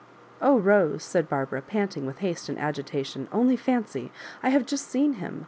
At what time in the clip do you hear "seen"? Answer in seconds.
4.87-5.13